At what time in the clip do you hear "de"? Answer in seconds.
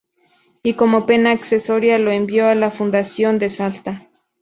3.37-3.51